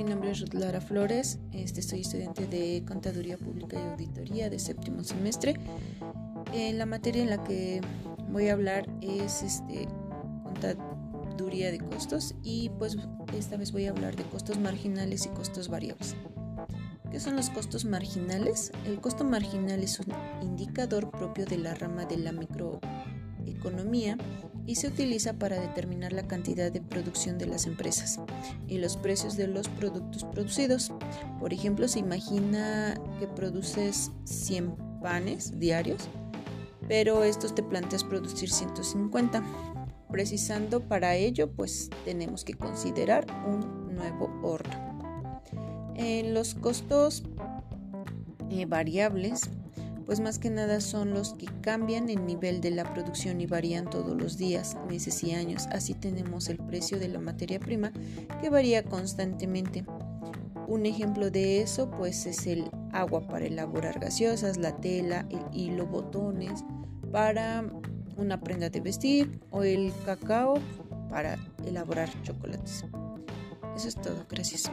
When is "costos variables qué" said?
15.28-17.20